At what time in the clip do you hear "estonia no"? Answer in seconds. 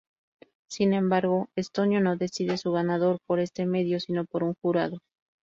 1.55-2.15